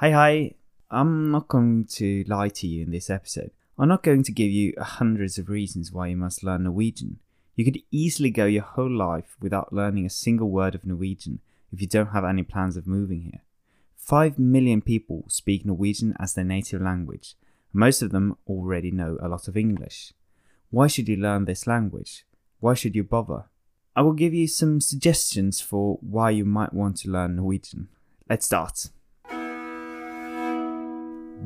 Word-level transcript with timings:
Hi, 0.00 0.10
hi. 0.10 0.54
I'm 0.90 1.30
not 1.30 1.48
going 1.48 1.86
to 1.92 2.22
lie 2.28 2.50
to 2.50 2.66
you 2.66 2.82
in 2.82 2.90
this 2.90 3.08
episode. 3.08 3.50
I'm 3.78 3.88
not 3.88 4.02
going 4.02 4.24
to 4.24 4.30
give 4.30 4.50
you 4.50 4.74
hundreds 4.78 5.38
of 5.38 5.48
reasons 5.48 5.90
why 5.90 6.08
you 6.08 6.18
must 6.18 6.44
learn 6.44 6.64
Norwegian. 6.64 7.18
You 7.54 7.64
could 7.64 7.80
easily 7.90 8.28
go 8.28 8.44
your 8.44 8.64
whole 8.64 8.94
life 8.94 9.38
without 9.40 9.72
learning 9.72 10.04
a 10.04 10.10
single 10.10 10.50
word 10.50 10.74
of 10.74 10.84
Norwegian 10.84 11.40
if 11.72 11.80
you 11.80 11.86
don't 11.86 12.10
have 12.10 12.26
any 12.26 12.42
plans 12.42 12.76
of 12.76 12.86
moving 12.86 13.22
here. 13.22 13.40
Five 13.96 14.38
million 14.38 14.82
people 14.82 15.24
speak 15.28 15.64
Norwegian 15.64 16.14
as 16.20 16.34
their 16.34 16.44
native 16.44 16.82
language. 16.82 17.34
And 17.72 17.80
most 17.80 18.02
of 18.02 18.10
them 18.10 18.36
already 18.46 18.90
know 18.90 19.16
a 19.22 19.28
lot 19.28 19.48
of 19.48 19.56
English. 19.56 20.12
Why 20.68 20.88
should 20.88 21.08
you 21.08 21.16
learn 21.16 21.46
this 21.46 21.66
language? 21.66 22.26
Why 22.60 22.74
should 22.74 22.94
you 22.94 23.02
bother? 23.02 23.44
I 23.96 24.02
will 24.02 24.12
give 24.12 24.34
you 24.34 24.46
some 24.46 24.82
suggestions 24.82 25.62
for 25.62 25.96
why 26.02 26.32
you 26.32 26.44
might 26.44 26.74
want 26.74 26.98
to 26.98 27.10
learn 27.10 27.36
Norwegian. 27.36 27.88
Let's 28.28 28.44
start. 28.44 28.90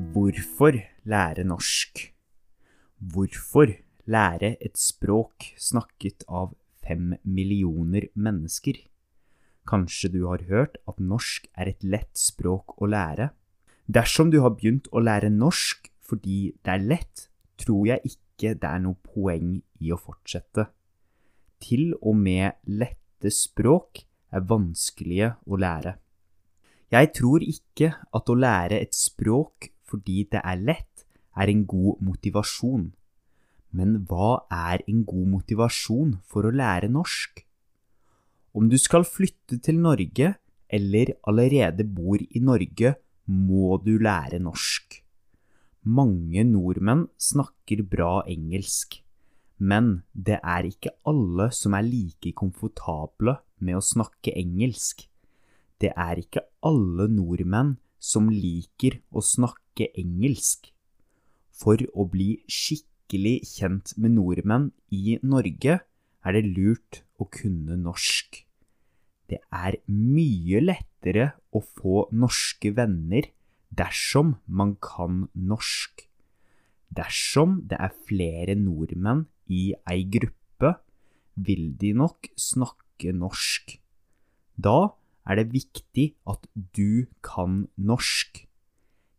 Hvorfor 0.00 0.72
lære 1.04 1.44
norsk? 1.44 2.00
Hvorfor 2.98 3.66
lære 4.06 4.56
et 4.64 4.78
språk 4.80 5.44
snakket 5.60 6.24
av 6.28 6.54
fem 6.80 7.12
millioner 7.24 8.08
mennesker? 8.14 8.80
Kanskje 9.68 10.08
du 10.16 10.26
har 10.26 10.46
hørt 10.48 10.80
at 10.88 11.04
norsk 11.04 11.50
er 11.52 11.68
et 11.74 11.84
lett 11.84 12.16
språk 12.16 12.80
å 12.80 12.88
lære? 12.88 13.28
Dersom 13.86 14.32
du 14.32 14.40
har 14.40 14.56
begynt 14.56 14.88
å 14.88 15.04
lære 15.04 15.28
norsk 15.28 15.92
fordi 16.00 16.56
det 16.64 16.74
er 16.78 16.86
lett, 16.96 17.28
tror 17.60 17.92
jeg 17.92 18.14
ikke 18.14 18.56
det 18.56 18.70
er 18.72 18.80
noe 18.80 18.96
poeng 19.04 19.58
i 19.84 19.92
å 19.92 20.00
fortsette. 20.00 20.70
Til 21.60 21.92
og 22.00 22.16
med 22.16 22.56
lette 22.64 23.28
språk 23.28 24.06
er 24.32 24.48
vanskelige 24.48 25.34
å 25.44 25.60
lære. 25.60 25.98
Jeg 26.90 27.12
tror 27.14 27.44
ikke 27.46 27.92
at 28.16 28.30
å 28.32 28.34
lære 28.34 28.80
et 28.82 28.96
språk 28.96 29.68
fordi 29.90 30.24
det 30.30 30.42
er 30.44 30.62
lett, 30.62 31.04
er 31.36 31.50
en 31.50 31.66
god 31.66 32.00
motivasjon. 32.04 32.90
Men 33.76 34.00
hva 34.08 34.46
er 34.50 34.82
en 34.90 35.04
god 35.06 35.28
motivasjon 35.36 36.16
for 36.26 36.46
å 36.46 36.54
lære 36.54 36.90
norsk? 36.90 37.44
Om 38.54 38.70
du 38.70 38.78
skal 38.82 39.06
flytte 39.06 39.60
til 39.62 39.78
Norge, 39.78 40.34
eller 40.70 41.14
allerede 41.26 41.86
bor 41.86 42.18
i 42.18 42.42
Norge, 42.42 42.96
må 43.30 43.76
du 43.84 43.94
lære 44.02 44.40
norsk. 44.42 44.98
Mange 45.86 46.42
nordmenn 46.44 47.06
snakker 47.16 47.84
bra 47.86 48.24
engelsk, 48.28 48.98
men 49.60 50.02
det 50.12 50.40
er 50.42 50.66
ikke 50.66 50.92
alle 51.08 51.50
som 51.54 51.76
er 51.78 51.86
like 51.86 52.34
komfortable 52.36 53.38
med 53.62 53.78
å 53.78 53.84
snakke 53.84 54.34
engelsk. 54.36 55.06
Det 55.80 55.92
er 55.94 56.20
ikke 56.20 56.42
alle 56.66 57.06
nordmenn 57.08 57.76
som 58.00 58.28
liker 58.32 58.98
å 59.12 59.22
snakke 59.24 59.69
engelsk. 59.98 60.68
For 61.50 61.80
å 61.94 62.06
bli 62.08 62.42
skikkelig 62.48 63.40
kjent 63.48 63.94
med 64.00 64.16
nordmenn 64.16 64.70
i 64.92 65.18
Norge 65.22 65.80
er 65.80 66.36
det 66.36 66.44
lurt 66.46 67.02
å 67.20 67.26
kunne 67.32 67.76
norsk. 67.80 68.42
Det 69.30 69.38
er 69.54 69.78
mye 69.86 70.60
lettere 70.64 71.32
å 71.54 71.62
få 71.62 72.08
norske 72.10 72.72
venner 72.74 73.30
dersom 73.70 74.34
man 74.46 74.74
kan 74.82 75.28
norsk. 75.34 76.06
Dersom 76.90 77.60
det 77.70 77.78
er 77.78 77.94
flere 78.08 78.56
nordmenn 78.58 79.28
i 79.46 79.70
ei 79.90 80.02
gruppe, 80.10 80.74
vil 81.38 81.70
de 81.78 81.92
nok 81.96 82.26
snakke 82.36 83.14
norsk. 83.14 83.78
Da 84.58 84.90
er 85.24 85.38
det 85.38 85.52
viktig 85.54 86.06
at 86.28 86.46
du 86.76 87.06
kan 87.22 87.68
norsk. 87.78 88.42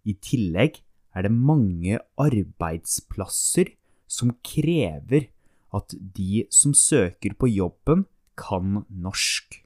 I 0.08 0.16
tillegg 0.18 0.82
er 1.16 1.28
det 1.28 1.34
mange 1.34 2.00
arbeidsplasser 2.22 3.74
som 4.12 4.34
krever 4.46 5.30
at 5.76 5.96
de 5.96 6.46
som 6.52 6.74
søker 6.76 7.36
på 7.40 7.50
jobben, 7.52 8.06
kan 8.42 8.86
norsk. 8.90 9.60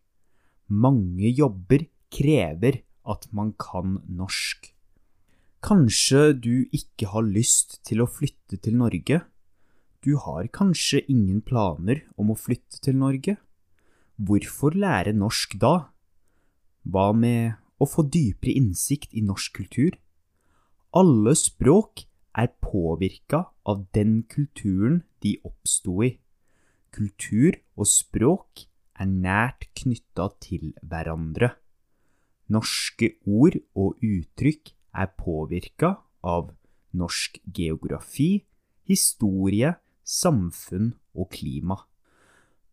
Mange 0.68 1.30
jobber 1.30 1.86
krever 2.12 2.82
at 3.08 3.28
man 3.32 3.54
kan 3.62 4.00
norsk. 4.10 4.72
Kanskje 5.66 6.34
du 6.38 6.66
ikke 6.76 7.10
har 7.14 7.26
lyst 7.26 7.80
til 7.88 8.04
å 8.04 8.10
flytte 8.10 8.60
til 8.62 8.76
Norge? 8.78 9.22
Du 10.06 10.18
har 10.22 10.50
kanskje 10.54 11.06
ingen 11.10 11.40
planer 11.42 12.04
om 12.22 12.34
å 12.34 12.38
flytte 12.38 12.82
til 12.84 13.00
Norge? 13.00 13.38
Hvorfor 14.22 14.76
lære 14.78 15.16
norsk 15.18 15.56
da? 15.62 15.90
Hva 16.86 17.08
med 17.18 17.56
å 17.82 17.88
få 17.90 18.06
dypere 18.06 18.54
innsikt 18.60 19.16
i 19.18 19.24
norsk 19.26 19.56
kultur? 19.62 19.96
Alle 20.96 21.34
språk 21.36 22.06
er 22.40 22.54
påvirka 22.64 23.42
av 23.68 23.82
den 23.92 24.22
kulturen 24.32 25.02
de 25.20 25.34
oppsto 25.44 25.98
i. 26.06 26.14
Kultur 26.96 27.58
og 27.76 27.90
språk 27.92 28.64
er 28.96 29.10
nært 29.12 29.68
knytta 29.76 30.30
til 30.40 30.72
hverandre. 30.80 31.50
Norske 32.48 33.12
ord 33.28 33.60
og 33.76 34.00
uttrykk 34.00 34.72
er 34.96 35.12
påvirka 35.20 35.92
av 36.24 36.54
norsk 36.96 37.42
geografi, 37.44 38.46
historie, 38.88 39.76
samfunn 40.00 40.94
og 41.12 41.34
klima. 41.36 41.82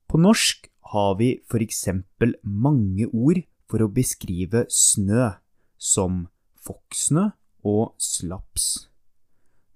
På 0.06 0.22
norsk 0.22 0.70
har 0.94 1.18
vi 1.18 1.34
eksempel 1.58 2.38
mange 2.46 3.10
ord 3.10 3.42
for 3.66 3.82
å 3.82 3.90
beskrive 3.90 4.68
snø, 4.70 5.32
som 5.74 6.28
fokksnø 6.62 7.32
og 7.62 7.94
slaps. 7.98 8.88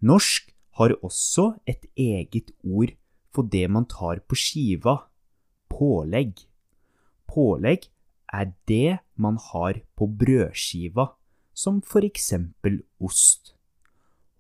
Norsk 0.01 0.53
har 0.79 0.93
også 1.03 1.57
et 1.67 1.87
eget 1.97 2.53
ord 2.63 2.93
for 3.33 3.49
det 3.53 3.67
man 3.71 3.87
tar 3.89 4.21
på 4.29 4.37
skiva, 4.39 4.97
pålegg. 5.73 6.39
Pålegg 7.29 7.89
er 8.33 8.53
det 8.69 8.99
man 9.17 9.39
har 9.51 9.81
på 9.97 10.09
brødskiva, 10.09 11.11
som 11.55 11.81
for 11.83 12.05
eksempel 12.05 12.83
ost. 13.01 13.55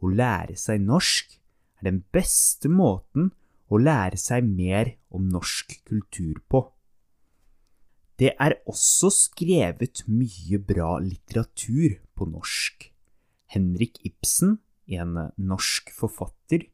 Å 0.01 0.13
lære 0.13 0.57
seg 0.61 0.83
norsk 0.84 1.39
er 1.81 1.91
den 1.91 2.03
beste 2.13 2.69
måten 2.69 3.31
å 3.73 3.81
lære 3.81 4.19
seg 4.21 4.45
mer 4.47 4.93
om 5.11 5.28
norsk 5.33 5.78
kultur 5.89 6.41
på. 6.49 6.63
Det 8.17 8.33
er 8.41 8.57
også 8.69 9.11
skrevet 9.13 10.05
mye 10.09 10.61
bra 10.61 10.97
litteratur 11.05 11.99
på 12.17 12.28
norsk. 12.31 12.93
Henrik 13.53 14.01
Ibsen, 14.07 14.59
en 14.87 15.31
norsk 15.37 15.91
forfatter, 15.95 16.67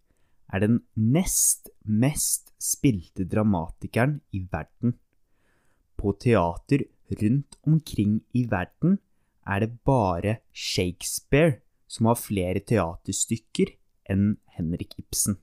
er 0.53 0.61
den 0.61 0.83
nest 0.95 1.71
mest 1.85 2.53
spilte 2.61 3.25
dramatikeren 3.29 4.21
i 4.37 4.43
verden. 4.53 4.97
På 5.97 6.13
teater 6.13 6.85
rundt 7.21 7.59
omkring 7.67 8.21
i 8.33 8.45
verden 8.51 8.99
er 9.47 9.65
det 9.65 9.79
bare 9.85 10.39
Shakespeare 10.53 11.61
som 11.89 12.09
har 12.09 12.21
flere 12.21 12.63
teaterstykker 12.65 13.75
enn 14.13 14.37
Henrik 14.57 14.97
Ibsen. 15.01 15.39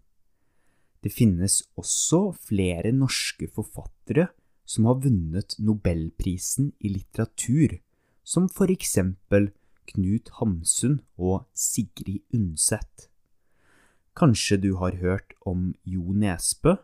Det 1.03 1.11
finnes 1.15 1.61
også 1.79 2.33
flere 2.35 2.91
norske 2.95 3.47
forfattere 3.55 4.29
som 4.69 4.85
har 4.89 4.99
vunnet 5.03 5.55
nobelprisen 5.63 6.73
i 6.79 6.91
litteratur, 6.93 7.79
som 8.23 8.49
for 8.51 8.69
eksempel 8.69 9.49
Knut 9.89 10.29
Hamsun 10.39 10.99
og 11.17 11.47
Sigrid 11.57 12.21
Undset. 12.35 13.09
Kanskje 14.17 14.57
du 14.61 14.73
har 14.81 14.97
hørt 14.99 15.33
om 15.47 15.73
Jo 15.87 16.13
Nesbø? 16.13 16.75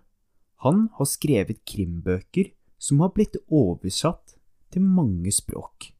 Han 0.63 0.87
har 0.97 1.09
skrevet 1.09 1.63
krimbøker 1.67 2.53
som 2.79 3.01
har 3.03 3.11
blitt 3.15 3.37
oversatt 3.51 4.37
til 4.73 4.85
mange 4.85 5.31
språk. 5.35 5.91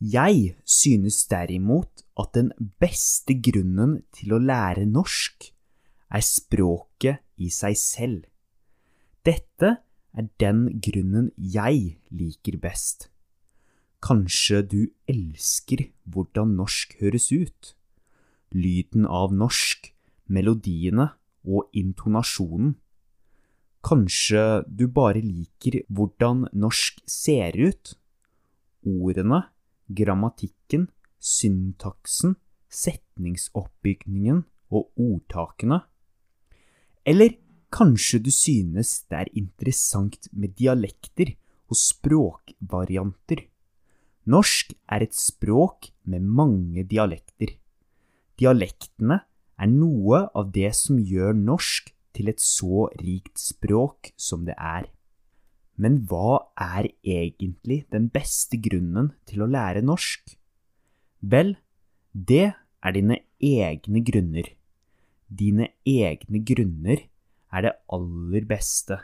Jeg 0.00 0.56
synes 0.68 1.22
derimot 1.30 2.02
at 2.20 2.34
den 2.34 2.50
beste 2.82 3.36
grunnen 3.40 4.02
til 4.12 4.34
å 4.34 4.42
lære 4.42 4.84
norsk 4.90 5.48
er 6.14 6.24
språket 6.24 7.22
i 7.40 7.48
seg 7.52 7.78
selv. 7.78 8.24
Dette 9.24 9.70
er 10.14 10.28
den 10.42 10.66
grunnen 10.84 11.30
jeg 11.38 11.96
liker 12.12 12.58
best. 12.60 13.08
Kanskje 14.04 14.60
du 14.68 14.80
elsker 15.08 15.86
hvordan 16.04 16.52
norsk 16.58 16.96
høres 17.00 17.30
ut? 17.32 17.72
Lyden 18.52 19.06
av 19.08 19.32
norsk, 19.32 19.88
melodiene 20.28 21.08
og 21.44 21.70
intonasjonen. 21.72 22.74
Kanskje 23.84 24.64
du 24.68 24.86
bare 24.88 25.22
liker 25.24 25.80
hvordan 25.88 26.46
norsk 26.52 27.00
ser 27.08 27.56
ut? 27.56 27.94
Ordene, 28.84 29.46
grammatikken, 29.88 30.90
syntaksen, 31.16 32.36
setningsoppbygningen 32.68 34.44
og 34.68 34.92
ordtakene? 35.00 35.80
Eller 37.08 37.40
Kanskje 37.74 38.20
du 38.22 38.30
synes 38.30 39.00
det 39.10 39.16
er 39.18 39.30
interessant 39.34 40.28
med 40.30 40.52
dialekter 40.54 41.32
og 41.66 41.78
språkvarianter. 41.80 43.48
Norsk 44.24 44.72
er 44.88 45.04
et 45.04 45.14
språk 45.16 45.90
med 46.08 46.24
mange 46.24 46.84
dialekter. 46.88 47.52
Dialektene 48.40 49.20
er 49.60 49.70
noe 49.70 50.24
av 50.34 50.50
det 50.54 50.72
som 50.76 50.96
gjør 50.98 51.36
norsk 51.36 51.92
til 52.16 52.30
et 52.32 52.40
så 52.40 52.88
rikt 53.02 53.36
språk 53.40 54.14
som 54.16 54.46
det 54.48 54.56
er. 54.56 54.88
Men 55.76 56.04
hva 56.08 56.38
er 56.56 56.88
egentlig 57.02 57.82
den 57.92 58.08
beste 58.14 58.60
grunnen 58.62 59.12
til 59.28 59.44
å 59.44 59.50
lære 59.50 59.82
norsk? 59.84 60.36
Vel, 61.20 61.56
det 62.14 62.54
er 62.54 62.94
dine 62.94 63.18
egne 63.42 64.04
grunner. 64.06 64.52
Dine 65.28 65.72
egne 65.84 66.40
grunner 66.46 67.02
er 67.54 67.66
det 67.66 67.74
aller 67.92 68.46
beste. 68.48 69.00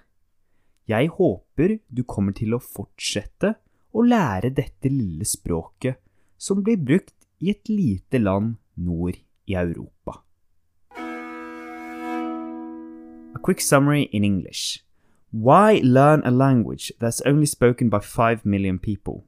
Jeg 0.91 1.11
håper 1.19 1.81
du 1.91 2.05
kommer 2.09 2.35
til 2.37 2.55
å 2.55 2.63
fortsette 2.63 3.55
å 3.93 4.03
lære 4.07 4.51
dette 4.55 4.89
lille 4.89 5.25
språket 5.27 5.99
som 6.39 6.63
blir 6.65 6.79
brukt 6.79 7.15
i 7.41 7.51
et 7.51 7.69
lite 7.69 8.19
land 8.19 8.57
nord 8.77 9.17
i 9.47 9.55
Europa. 9.55 10.23
A 13.35 13.39
quick 13.43 13.61
summary 13.61 14.09
in 14.13 14.25
English. 14.25 14.85
Why 15.33 15.81
learn 15.83 16.23
a 16.25 16.31
language 16.31 16.93
that's 16.99 17.23
only 17.25 17.47
spoken 17.47 17.89
by 17.89 18.01
5 18.01 18.45
million 18.45 18.79
people? 18.79 19.25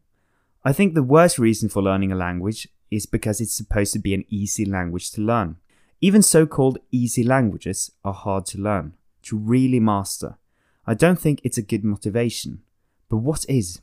I 0.64 0.72
think 0.72 0.94
the 0.94 1.02
worst 1.02 1.38
reason 1.38 1.68
for 1.68 1.82
learning 1.82 2.12
a 2.12 2.16
language 2.16 2.68
is 2.90 3.06
because 3.06 3.40
it's 3.40 3.54
supposed 3.54 3.92
to 3.94 3.98
be 3.98 4.14
an 4.14 4.24
easy 4.28 4.64
language 4.64 5.10
to 5.12 5.20
learn. 5.20 5.56
Even 6.00 6.22
so 6.22 6.46
called 6.46 6.78
easy 6.90 7.22
languages 7.22 7.92
are 8.04 8.12
hard 8.12 8.46
to 8.46 8.58
learn, 8.58 8.94
to 9.22 9.36
really 9.36 9.80
master. 9.80 10.38
I 10.86 10.94
don't 10.94 11.18
think 11.18 11.40
it's 11.42 11.58
a 11.58 11.62
good 11.62 11.84
motivation. 11.84 12.62
But 13.08 13.18
what 13.18 13.44
is? 13.48 13.80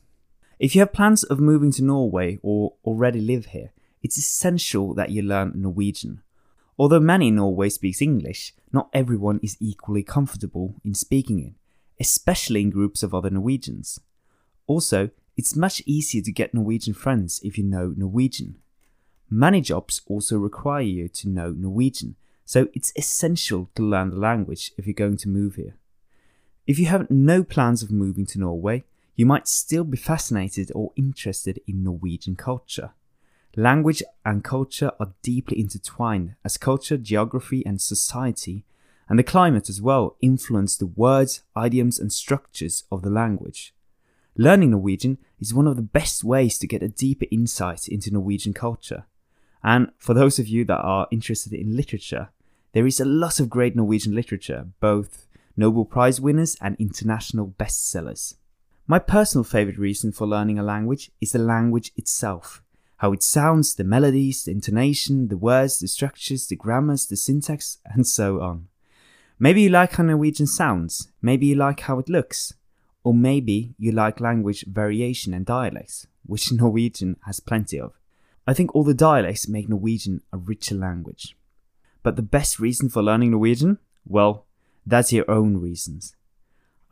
If 0.60 0.74
you 0.74 0.80
have 0.80 0.92
plans 0.92 1.24
of 1.24 1.40
moving 1.40 1.72
to 1.72 1.82
Norway 1.82 2.38
or 2.42 2.74
already 2.84 3.18
live 3.18 3.46
here, 3.46 3.72
it's 4.02 4.18
essential 4.18 4.92
that 4.92 5.08
you 5.08 5.22
learn 5.22 5.52
Norwegian. 5.54 6.20
Although 6.78 7.00
many 7.00 7.28
in 7.28 7.36
Norway 7.36 7.70
speaks 7.70 8.02
English, 8.02 8.54
not 8.70 8.90
everyone 8.92 9.40
is 9.42 9.56
equally 9.58 10.02
comfortable 10.02 10.74
in 10.84 10.92
speaking 10.92 11.40
it, 11.40 11.54
especially 11.98 12.60
in 12.60 12.68
groups 12.68 13.02
of 13.02 13.14
other 13.14 13.30
Norwegians. 13.30 14.00
Also, 14.66 15.08
it's 15.34 15.56
much 15.56 15.82
easier 15.86 16.20
to 16.22 16.30
get 16.30 16.52
Norwegian 16.52 16.92
friends 16.92 17.40
if 17.42 17.56
you 17.56 17.64
know 17.64 17.94
Norwegian. 17.96 18.56
Many 19.30 19.62
jobs 19.62 20.02
also 20.08 20.36
require 20.36 20.82
you 20.82 21.08
to 21.08 21.28
know 21.30 21.52
Norwegian, 21.52 22.16
so 22.44 22.68
it's 22.74 22.92
essential 22.96 23.70
to 23.76 23.82
learn 23.82 24.10
the 24.10 24.16
language 24.16 24.72
if 24.76 24.86
you're 24.86 24.92
going 24.92 25.16
to 25.18 25.28
move 25.30 25.54
here. 25.54 25.78
If 26.66 26.78
you 26.78 26.84
have 26.86 27.10
no 27.10 27.44
plans 27.44 27.82
of 27.82 27.90
moving 27.90 28.26
to 28.26 28.38
Norway, 28.38 28.84
you 29.20 29.26
might 29.26 29.46
still 29.46 29.84
be 29.84 29.98
fascinated 29.98 30.72
or 30.74 30.92
interested 30.96 31.60
in 31.66 31.84
Norwegian 31.84 32.34
culture. 32.34 32.94
Language 33.54 34.02
and 34.24 34.42
culture 34.42 34.92
are 34.98 35.12
deeply 35.20 35.60
intertwined 35.60 36.36
as 36.42 36.56
culture, 36.56 36.96
geography, 36.96 37.62
and 37.66 37.82
society, 37.82 38.64
and 39.10 39.18
the 39.18 39.22
climate 39.22 39.68
as 39.68 39.82
well, 39.82 40.16
influence 40.22 40.74
the 40.74 40.86
words, 40.86 41.42
idioms, 41.54 41.98
and 41.98 42.10
structures 42.10 42.84
of 42.90 43.02
the 43.02 43.10
language. 43.10 43.74
Learning 44.38 44.70
Norwegian 44.70 45.18
is 45.38 45.52
one 45.52 45.66
of 45.66 45.76
the 45.76 45.82
best 45.82 46.24
ways 46.24 46.56
to 46.56 46.66
get 46.66 46.82
a 46.82 46.88
deeper 46.88 47.26
insight 47.30 47.88
into 47.88 48.10
Norwegian 48.10 48.54
culture. 48.54 49.04
And 49.62 49.92
for 49.98 50.14
those 50.14 50.38
of 50.38 50.48
you 50.48 50.64
that 50.64 50.80
are 50.80 51.08
interested 51.10 51.52
in 51.52 51.76
literature, 51.76 52.30
there 52.72 52.86
is 52.86 52.98
a 52.98 53.04
lot 53.04 53.38
of 53.38 53.50
great 53.50 53.76
Norwegian 53.76 54.14
literature, 54.14 54.68
both 54.80 55.26
Nobel 55.58 55.84
Prize 55.84 56.22
winners 56.22 56.56
and 56.62 56.74
international 56.78 57.54
bestsellers. 57.58 58.36
My 58.90 58.98
personal 58.98 59.44
favorite 59.44 59.78
reason 59.78 60.10
for 60.10 60.26
learning 60.26 60.58
a 60.58 60.64
language 60.64 61.12
is 61.20 61.30
the 61.30 61.38
language 61.38 61.92
itself 61.96 62.60
how 62.96 63.12
it 63.12 63.22
sounds, 63.22 63.76
the 63.76 63.84
melodies, 63.84 64.42
the 64.42 64.50
intonation, 64.50 65.28
the 65.28 65.36
words, 65.36 65.78
the 65.78 65.86
structures, 65.86 66.48
the 66.48 66.56
grammars, 66.56 67.06
the 67.06 67.16
syntax, 67.16 67.78
and 67.84 68.04
so 68.04 68.40
on. 68.40 68.66
Maybe 69.38 69.62
you 69.62 69.68
like 69.68 69.92
how 69.92 70.02
Norwegian 70.02 70.48
sounds, 70.48 71.06
maybe 71.22 71.46
you 71.46 71.54
like 71.54 71.78
how 71.78 72.00
it 72.00 72.08
looks, 72.08 72.52
or 73.04 73.14
maybe 73.14 73.76
you 73.78 73.92
like 73.92 74.18
language 74.18 74.64
variation 74.66 75.32
and 75.34 75.46
dialects, 75.46 76.08
which 76.26 76.50
Norwegian 76.52 77.16
has 77.26 77.38
plenty 77.38 77.78
of. 77.78 77.92
I 78.44 78.54
think 78.54 78.74
all 78.74 78.82
the 78.82 78.92
dialects 78.92 79.46
make 79.46 79.68
Norwegian 79.68 80.20
a 80.32 80.36
richer 80.36 80.74
language. 80.74 81.36
But 82.02 82.16
the 82.16 82.22
best 82.22 82.58
reason 82.58 82.88
for 82.88 83.04
learning 83.04 83.30
Norwegian? 83.30 83.78
Well, 84.04 84.46
that's 84.84 85.12
your 85.12 85.30
own 85.30 85.58
reasons. 85.58 86.16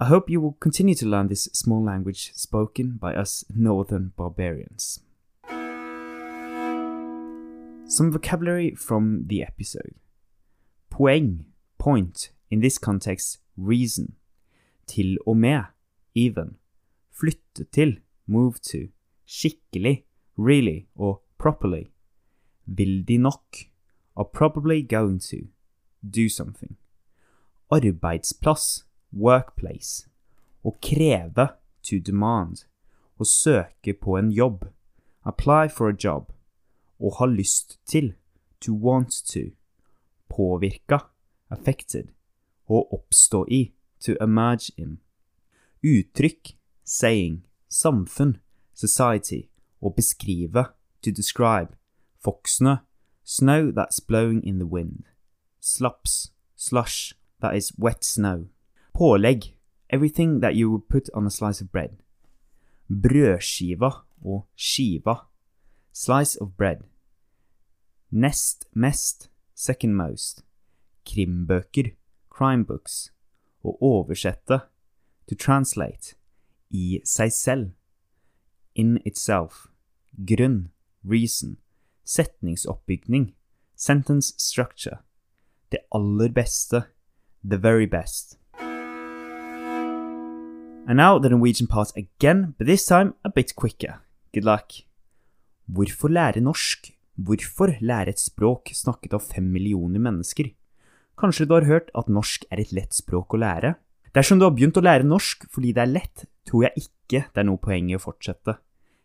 I 0.01 0.05
hope 0.05 0.31
you 0.31 0.41
will 0.41 0.57
continue 0.61 0.95
to 0.95 1.07
learn 1.07 1.27
this 1.27 1.49
small 1.53 1.83
language 1.83 2.31
spoken 2.33 2.99
by 3.01 3.17
us 3.17 3.45
northern 3.53 4.13
barbarians. 4.17 5.01
Some 7.89 8.13
vocabulary 8.13 8.77
from 8.77 9.25
the 9.27 9.43
episode. 9.43 9.97
Poeng, 10.89 11.47
point, 11.79 12.31
in 12.49 12.61
this 12.61 12.79
context 12.79 13.41
reason. 13.57 14.15
Til 14.87 15.19
og 15.27 15.37
med, 15.37 15.63
even. 16.15 16.57
Flytte 17.11 17.65
til, 17.73 18.01
move 18.27 18.53
to. 18.53 18.79
Skikkelig, 19.27 20.05
really 20.39 20.87
or 20.95 21.23
properly. 21.39 21.91
Vildig 22.67 23.19
nok, 23.19 23.57
are 24.17 24.29
probably 24.33 24.83
going 24.83 25.21
to. 25.21 25.49
Do 26.05 26.29
something. 26.29 26.77
Arbeidsplass, 27.71 28.88
workplace. 29.13 30.07
Å 30.65 30.75
kreve, 30.83 31.51
to 31.83 32.01
demand. 32.01 32.65
Å 33.19 33.25
søke 33.25 33.95
på 33.95 34.19
en 34.19 34.33
jobb. 34.33 34.69
Apply 35.25 35.69
for 35.69 35.91
a 35.91 35.97
job 35.97 36.33
å 36.99 37.11
ha 37.19 37.27
lyst 37.27 37.79
til, 37.87 38.15
to 38.61 38.75
want 38.75 39.23
to, 39.31 39.51
påvirka, 40.29 41.07
affected, 41.51 42.11
å 42.67 42.83
oppstå 42.93 43.45
i, 43.49 43.63
to 44.03 44.17
emerge 44.23 44.73
in, 44.77 44.99
uttrykk, 45.83 46.55
saying, 46.85 47.43
samfunn, 47.71 48.39
society, 48.75 49.47
å 49.81 49.93
beskrive, 49.95 50.69
to 51.03 51.15
describe, 51.15 51.79
foxnø, 52.19 52.81
snow 53.23 53.71
that's 53.71 54.01
blowing 54.01 54.43
in 54.43 54.59
the 54.59 54.67
wind, 54.67 55.07
slups, 55.61 56.33
slush, 56.57 57.15
that 57.41 57.55
is 57.55 57.73
wet 57.79 58.03
snow, 58.03 58.49
pålegg, 58.99 59.55
everything 59.89 60.41
that 60.41 60.57
you 60.59 60.71
would 60.71 60.89
put 60.89 61.09
on 61.15 61.27
a 61.27 61.31
slice 61.31 61.63
of 61.63 61.71
bread, 61.71 62.03
brødskiva 62.91 63.93
og 64.25 64.47
skiva, 64.57 65.29
Slice 65.99 66.37
of 66.41 66.57
bread. 66.57 66.85
Nest 68.13 68.69
mest, 68.73 69.31
second 69.55 69.97
most. 69.97 70.45
Krimbøker, 71.05 71.91
crime 72.31 72.65
books. 72.65 73.11
Å 73.65 73.75
oversette, 73.83 74.61
to 75.27 75.35
translate. 75.35 76.15
I 76.71 77.01
seg 77.03 77.35
selv. 77.35 77.73
In 78.77 79.01
itself. 79.05 79.67
Grunn, 80.25 80.69
reason. 81.03 81.57
Setningsoppbygning, 82.07 83.33
sentence 83.75 84.33
structure. 84.39 85.01
Det 85.73 85.83
aller 85.91 86.31
beste, 86.31 86.85
the 87.43 87.59
very 87.59 87.87
best. 87.87 88.38
And 90.89 90.97
now 90.97 91.19
the 91.19 91.29
Norwegian 91.29 91.67
part 91.67 91.93
again, 91.97 92.55
but 92.57 92.67
this 92.67 92.87
time 92.87 93.13
a 93.23 93.29
bit 93.29 93.55
quicker. 93.55 94.01
Good 94.33 94.45
luck. 94.45 94.73
Hvorfor 95.69 96.09
lære 96.09 96.41
norsk? 96.41 96.89
Hvorfor 97.15 97.75
lære 97.85 98.15
et 98.15 98.23
språk 98.23 98.73
snakket 98.73 99.13
av 99.13 99.21
fem 99.21 99.45
millioner 99.53 100.01
mennesker? 100.01 100.49
Kanskje 101.21 101.45
du 101.45 101.53
har 101.59 101.67
hørt 101.69 101.93
at 101.93 102.09
norsk 102.09 102.47
er 102.49 102.63
et 102.63 102.73
lett 102.73 102.97
språk 102.97 103.37
å 103.37 103.43
lære? 103.43 103.75
Dersom 104.17 104.41
du 104.41 104.47
har 104.47 104.57
begynt 104.57 104.81
å 104.81 104.87
lære 104.87 105.05
norsk 105.05 105.45
fordi 105.53 105.75
det 105.77 105.85
er 105.85 105.93
lett, 105.93 106.25
tror 106.49 106.71
jeg 106.71 106.87
ikke 106.87 107.23
det 107.27 107.45
er 107.45 107.49
noe 107.51 107.61
poeng 107.61 107.93
i 107.93 107.99
å 107.99 108.01
fortsette. 108.01 108.57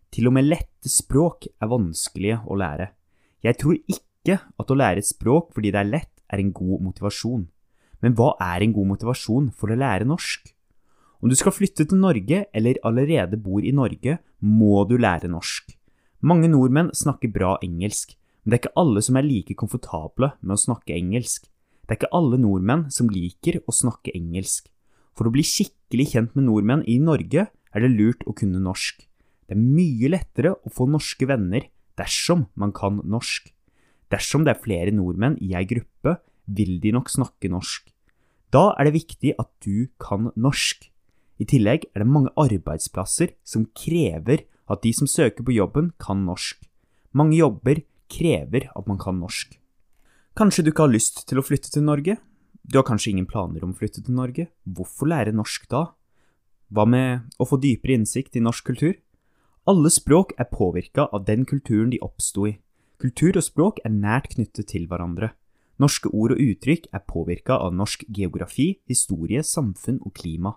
Til 0.08 0.32
og 0.32 0.38
med 0.40 0.48
lette 0.48 0.88
språk 0.88 1.52
er 1.52 1.74
vanskelige 1.76 2.40
å 2.48 2.62
lære. 2.64 2.94
Jeg 3.44 3.60
tror 3.60 3.76
ikke 3.84 4.40
at 4.40 4.72
å 4.72 4.82
lære 4.86 5.04
et 5.04 5.12
språk 5.12 5.52
fordi 5.52 5.76
det 5.76 5.84
er 5.84 5.92
lett, 5.98 6.14
er 6.32 6.40
en 6.40 6.56
god 6.56 6.88
motivasjon. 6.88 7.48
Men 8.00 8.16
hva 8.16 8.38
er 8.40 8.64
en 8.64 8.80
god 8.80 8.94
motivasjon 8.96 9.52
for 9.52 9.76
å 9.76 9.82
lære 9.84 10.08
norsk? 10.08 10.53
Om 11.24 11.32
du 11.32 11.38
skal 11.40 11.54
flytte 11.56 11.86
til 11.88 12.02
Norge 12.04 12.42
eller 12.52 12.82
allerede 12.84 13.38
bor 13.40 13.64
i 13.64 13.72
Norge, 13.72 14.18
må 14.44 14.82
du 14.90 14.98
lære 15.00 15.30
norsk. 15.32 15.70
Mange 16.20 16.50
nordmenn 16.52 16.90
snakker 16.92 17.32
bra 17.32 17.54
engelsk, 17.64 18.18
men 18.44 18.52
det 18.52 18.58
er 18.58 18.62
ikke 18.66 18.82
alle 18.82 19.04
som 19.08 19.16
er 19.16 19.24
like 19.24 19.56
komfortable 19.56 20.34
med 20.42 20.58
å 20.58 20.60
snakke 20.60 20.98
engelsk. 20.98 21.48
Det 21.88 21.96
er 21.96 22.02
ikke 22.02 22.12
alle 22.20 22.42
nordmenn 22.44 22.90
som 22.92 23.08
liker 23.08 23.62
å 23.64 23.72
snakke 23.72 24.12
engelsk. 24.20 24.68
For 25.16 25.32
å 25.32 25.32
bli 25.32 25.48
skikkelig 25.48 26.10
kjent 26.12 26.36
med 26.36 26.50
nordmenn 26.50 26.84
i 26.92 27.00
Norge 27.00 27.48
er 27.48 27.88
det 27.88 27.96
lurt 27.96 28.28
å 28.28 28.36
kunne 28.36 28.60
norsk. 28.60 29.08
Det 29.48 29.56
er 29.56 29.64
mye 29.64 30.12
lettere 30.12 30.58
å 30.60 30.76
få 30.76 30.92
norske 30.92 31.24
venner 31.30 31.72
dersom 31.96 32.50
man 32.60 32.76
kan 32.76 33.00
norsk. 33.00 33.48
Dersom 34.12 34.44
det 34.44 34.58
er 34.58 34.66
flere 34.68 34.92
nordmenn 34.92 35.40
i 35.40 35.56
ei 35.56 35.64
gruppe, 35.72 36.20
vil 36.52 36.82
de 36.84 36.92
nok 36.92 37.08
snakke 37.08 37.48
norsk. 37.48 37.88
Da 38.52 38.74
er 38.76 38.92
det 38.92 39.00
viktig 39.00 39.40
at 39.40 39.56
du 39.64 39.88
kan 40.04 40.34
norsk. 40.36 40.90
I 41.42 41.48
tillegg 41.50 41.88
er 41.94 42.04
det 42.04 42.10
mange 42.10 42.34
arbeidsplasser 42.40 43.34
som 43.44 43.66
krever 43.78 44.46
at 44.70 44.84
de 44.84 44.94
som 44.96 45.10
søker 45.10 45.44
på 45.44 45.56
jobben, 45.56 45.92
kan 46.00 46.26
norsk. 46.28 46.62
Mange 47.14 47.38
jobber 47.38 47.84
krever 48.10 48.70
at 48.74 48.88
man 48.88 49.00
kan 49.02 49.20
norsk. 49.20 49.58
Kanskje 50.38 50.64
du 50.64 50.72
ikke 50.72 50.88
har 50.88 50.94
lyst 50.94 51.26
til 51.30 51.40
å 51.40 51.46
flytte 51.46 51.70
til 51.74 51.86
Norge? 51.86 52.18
Du 52.64 52.80
har 52.80 52.88
kanskje 52.88 53.12
ingen 53.12 53.28
planer 53.30 53.66
om 53.66 53.74
å 53.74 53.78
flytte 53.78 54.02
til 54.02 54.16
Norge? 54.18 54.48
Hvorfor 54.66 55.12
lære 55.12 55.36
norsk 55.36 55.68
da? 55.70 55.92
Hva 56.74 56.88
med 56.90 57.36
å 57.38 57.46
få 57.46 57.60
dypere 57.62 58.00
innsikt 58.00 58.40
i 58.40 58.42
norsk 58.42 58.66
kultur? 58.72 58.96
Alle 59.70 59.92
språk 59.94 60.34
er 60.42 60.50
påvirka 60.50 61.06
av 61.14 61.28
den 61.28 61.46
kulturen 61.46 61.92
de 61.94 62.02
oppsto 62.02 62.48
i. 62.50 62.58
Kultur 63.00 63.38
og 63.38 63.46
språk 63.46 63.80
er 63.86 63.94
nært 63.94 64.32
knyttet 64.34 64.72
til 64.72 64.88
hverandre. 64.90 65.34
Norske 65.82 66.10
ord 66.10 66.34
og 66.36 66.42
uttrykk 66.42 66.90
er 66.94 67.06
påvirka 67.10 67.60
av 67.60 67.74
norsk 67.76 68.06
geografi, 68.08 68.80
historie, 68.90 69.44
samfunn 69.44 70.00
og 70.02 70.14
klima. 70.18 70.56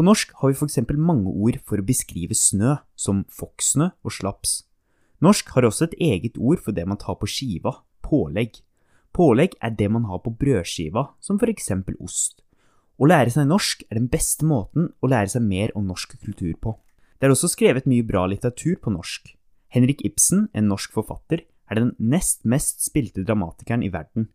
På 0.00 0.04
norsk 0.06 0.30
har 0.40 0.48
vi 0.48 0.64
eksempel 0.64 0.96
mange 0.96 1.28
ord 1.28 1.58
for 1.68 1.76
å 1.76 1.84
beskrive 1.84 2.32
snø, 2.32 2.78
som 2.96 3.18
fokksnø 3.36 3.90
og 4.00 4.12
slaps. 4.16 4.52
Norsk 5.20 5.50
har 5.52 5.66
også 5.68 5.90
et 5.90 5.96
eget 6.00 6.38
ord 6.40 6.62
for 6.64 6.72
det 6.72 6.86
man 6.88 6.96
tar 6.96 7.18
på 7.20 7.26
skiva, 7.28 7.74
pålegg. 8.00 8.62
Pålegg 9.12 9.58
er 9.60 9.74
det 9.76 9.90
man 9.92 10.06
har 10.08 10.22
på 10.24 10.32
brødskiva, 10.32 11.02
som 11.20 11.36
eksempel 11.36 11.98
ost. 12.00 12.40
Å 12.96 13.04
lære 13.04 13.28
seg 13.34 13.50
norsk 13.50 13.82
er 13.90 13.98
den 13.98 14.06
beste 14.08 14.46
måten 14.48 14.86
å 15.04 15.10
lære 15.12 15.34
seg 15.34 15.44
mer 15.44 15.74
om 15.76 15.84
norsk 15.84 16.14
kultur 16.16 16.54
på. 16.56 16.72
Det 17.20 17.28
er 17.28 17.34
også 17.34 17.50
skrevet 17.52 17.84
mye 17.84 18.06
bra 18.08 18.24
litteratur 18.24 18.78
på 18.80 18.94
norsk. 18.94 19.34
Henrik 19.68 20.00
Ibsen, 20.00 20.48
en 20.56 20.72
norsk 20.72 20.96
forfatter, 20.96 21.42
er 21.68 21.76
den 21.76 21.92
nest 21.98 22.46
mest 22.48 22.80
spilte 22.80 23.20
dramatikeren 23.20 23.84
i 23.84 23.92
verden. 23.92 24.30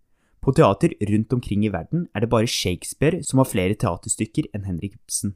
På 0.45 0.53
teater 0.53 0.93
rundt 1.09 1.33
omkring 1.33 1.65
i 1.65 1.73
verden 1.73 2.05
er 2.13 2.21
det 2.21 2.29
bare 2.29 2.45
Shakespeare 2.45 3.23
som 3.25 3.41
har 3.41 3.49
flere 3.49 3.73
teaterstykker 3.73 4.53
enn 4.53 4.69
Henrik 4.69 4.93
Ibsen. 5.01 5.33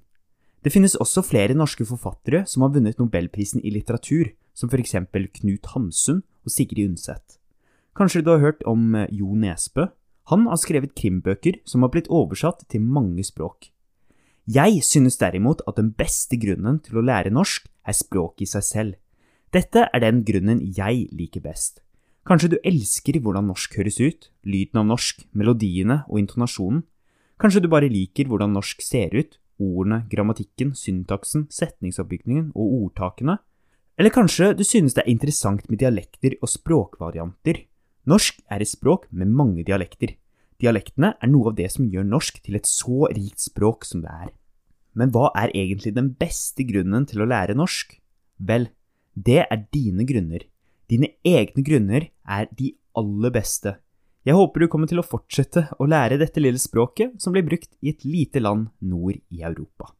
Det 0.59 0.73
finnes 0.73 0.97
også 0.99 1.23
flere 1.23 1.55
norske 1.55 1.85
forfattere 1.87 2.43
som 2.49 2.65
har 2.65 2.73
vunnet 2.75 2.99
nobelprisen 2.99 3.63
i 3.63 3.71
litteratur, 3.71 4.33
som 4.53 4.67
for 4.71 4.81
eksempel 4.81 5.29
Knut 5.31 5.71
Hamsun 5.71 6.19
og 6.43 6.51
Sigrid 6.51 6.91
Undset. 6.91 7.39
Kanskje 7.95 8.23
du 8.23 8.33
har 8.33 8.43
hørt 8.43 8.63
om 8.67 8.95
eh, 8.95 9.07
Jo 9.11 9.35
Nesbø? 9.35 9.87
Han 10.29 10.45
har 10.47 10.59
skrevet 10.61 10.95
krimbøker 10.99 11.61
som 11.65 11.83
har 11.83 11.91
blitt 11.93 12.09
oversatt 12.11 12.67
til 12.69 12.83
mange 12.83 13.23
språk. 13.23 13.71
Jeg 14.49 14.83
synes 14.83 15.17
derimot 15.17 15.61
at 15.67 15.77
den 15.77 15.93
beste 15.93 16.37
grunnen 16.41 16.79
til 16.85 16.99
å 16.99 17.05
lære 17.05 17.31
norsk 17.33 17.67
er 17.87 17.95
språket 17.95 18.45
i 18.45 18.49
seg 18.49 18.65
selv. 18.65 18.95
Dette 19.53 19.87
er 19.87 20.03
den 20.03 20.23
grunnen 20.27 20.61
jeg 20.61 21.07
liker 21.15 21.41
best. 21.41 21.81
Kanskje 22.27 22.51
du 22.53 22.57
elsker 22.67 23.17
hvordan 23.23 23.47
norsk 23.49 23.79
høres 23.79 23.97
ut, 23.97 24.29
lyden 24.45 24.83
av 24.83 24.89
norsk, 24.91 25.23
melodiene 25.33 26.03
og 26.09 26.19
intonasjonen. 26.21 26.83
Kanskje 27.41 27.63
du 27.63 27.69
bare 27.71 27.89
liker 27.89 28.29
hvordan 28.29 28.53
norsk 28.53 28.83
ser 28.85 29.15
ut, 29.15 29.38
ordene, 29.59 30.03
grammatikken, 30.11 30.73
syntaksen, 30.77 31.47
setningsoppbygningen 31.53 32.51
og 32.55 32.73
ordtakene. 32.85 33.37
Eller 33.99 34.13
kanskje 34.15 34.53
du 34.55 34.63
synes 34.63 34.95
det 34.95 35.03
er 35.03 35.11
interessant 35.11 35.65
med 35.69 35.81
dialekter 35.81 36.37
og 36.39 36.51
språkvarianter. 36.51 37.65
Norsk 38.07 38.39
er 38.49 38.63
et 38.63 38.71
språk 38.71 39.09
med 39.11 39.31
mange 39.35 39.65
dialekter. 39.67 40.15
Dialektene 40.59 41.13
er 41.19 41.31
noe 41.31 41.51
av 41.51 41.57
det 41.59 41.69
som 41.71 41.87
gjør 41.87 42.07
norsk 42.07 42.39
til 42.43 42.57
et 42.59 42.67
så 42.67 43.09
rikt 43.11 43.43
språk 43.43 43.85
som 43.87 44.03
det 44.03 44.11
er. 44.11 44.31
Men 44.97 45.11
hva 45.15 45.29
er 45.37 45.53
egentlig 45.55 45.93
den 45.95 46.13
beste 46.19 46.65
grunnen 46.67 47.05
til 47.07 47.23
å 47.23 47.27
lære 47.29 47.55
norsk? 47.55 47.93
Vel, 48.39 48.69
det 49.15 49.43
er 49.45 49.67
dine 49.71 50.07
grunner. 50.07 50.47
Dine 50.89 51.13
egne 51.27 51.63
grunner 51.63 52.09
er 52.25 52.49
de 52.55 52.73
aller 52.97 53.35
beste. 53.35 53.75
Jeg 54.29 54.37
håper 54.37 54.61
du 54.61 54.67
kommer 54.69 54.85
til 54.85 54.99
å 55.01 55.05
fortsette 55.09 55.63
å 55.81 55.87
lære 55.89 56.19
dette 56.21 56.37
lille 56.37 56.61
språket 56.61 57.15
som 57.17 57.33
blir 57.33 57.47
brukt 57.47 57.71
i 57.81 57.89
et 57.89 58.05
lite 58.05 58.43
land 58.43 58.67
nord 58.77 59.17
i 59.33 59.41
Europa. 59.41 59.95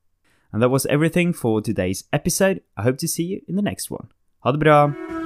And 0.54 0.62
that 0.62 0.70
was 0.70 0.86
everything 0.86 1.34
for 1.34 1.64
today's 1.66 2.06
episode. 2.14 2.62
I 2.78 2.86
hope 2.86 3.02
to 3.02 3.08
see 3.08 3.26
you 3.26 3.42
in 3.48 3.58
the 3.58 3.66
next 3.66 3.90
one. 3.90 4.14
Ha 4.46 4.54
det 4.54 4.62
bra! 4.62 5.19